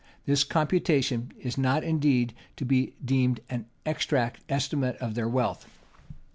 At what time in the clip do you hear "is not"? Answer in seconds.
1.39-1.83